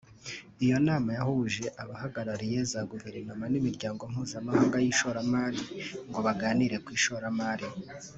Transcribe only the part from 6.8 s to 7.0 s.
ku